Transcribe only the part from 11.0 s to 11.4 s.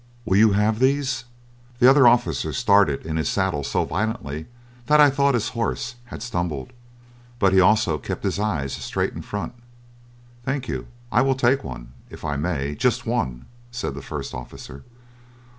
I will